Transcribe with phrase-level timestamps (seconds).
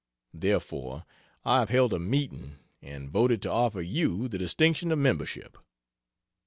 [0.33, 1.05] Therefore,
[1.45, 5.59] I have held a meeting and voted to offer you the distinction of membership.